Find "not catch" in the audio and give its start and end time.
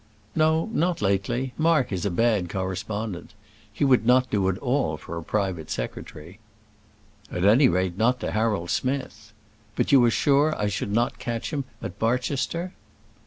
10.91-11.53